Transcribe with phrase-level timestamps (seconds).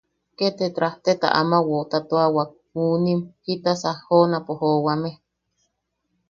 [0.37, 5.11] Ke te trajteta ama woʼotatuawak, munim, jitasa joonapo joʼowame.